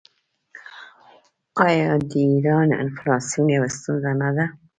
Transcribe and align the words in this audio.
آیا 1.65 1.91
د 2.09 2.11
ایران 2.31 2.67
انفلاسیون 2.83 3.47
یوه 3.57 3.69
ستونزه 3.75 4.11
نه 4.21 4.29
ده؟ 4.35 4.45